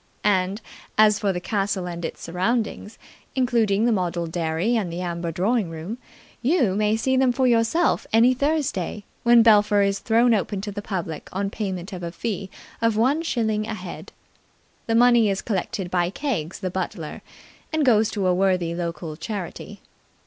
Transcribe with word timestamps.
And, 0.23 0.61
as 0.97 1.19
for 1.19 1.31
the 1.31 1.39
castle 1.39 1.85
and 1.85 2.03
its 2.03 2.23
surroundings, 2.23 2.97
including 3.35 3.85
the 3.85 3.91
model 3.91 4.25
dairy 4.25 4.75
and 4.75 4.91
the 4.91 4.99
amber 5.01 5.31
drawing 5.31 5.69
room, 5.69 5.99
you 6.41 6.73
may 6.75 6.95
see 6.95 7.15
them 7.15 7.31
for 7.31 7.45
yourself 7.45 8.07
any 8.11 8.33
Thursday, 8.33 9.03
when 9.21 9.43
Belpher 9.43 9.83
is 9.83 9.99
thrown 9.99 10.33
open 10.33 10.59
to 10.61 10.71
the 10.71 10.81
public 10.81 11.29
on 11.31 11.51
payment 11.51 11.93
of 11.93 12.01
a 12.01 12.11
fee 12.11 12.49
of 12.81 12.97
one 12.97 13.21
shilling 13.21 13.67
a 13.67 13.75
head. 13.75 14.11
The 14.87 14.95
money 14.95 15.29
is 15.29 15.43
collected 15.43 15.91
by 15.91 16.09
Keggs 16.09 16.61
the 16.61 16.71
butler, 16.71 17.21
and 17.71 17.85
goes 17.85 18.09
to 18.09 18.25
a 18.25 18.33
worthy 18.33 18.73
local 18.73 19.15
charity. 19.15 19.81